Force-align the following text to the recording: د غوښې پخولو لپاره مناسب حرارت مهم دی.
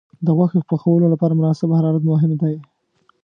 د 0.25 0.27
غوښې 0.37 0.59
پخولو 0.69 1.05
لپاره 1.13 1.37
مناسب 1.39 1.69
حرارت 1.77 2.03
مهم 2.11 2.31
دی. 2.41 2.55